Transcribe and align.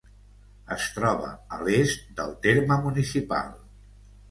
Es 0.75 0.87
troba 0.95 1.29
a 1.59 1.61
l'est 1.67 2.09
del 2.21 2.35
terme 2.49 2.81
municipal. 2.89 3.57